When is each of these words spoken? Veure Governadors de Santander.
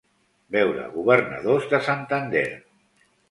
Veure 0.55 0.85
Governadors 0.95 1.69
de 1.73 1.81
Santander. 1.89 2.45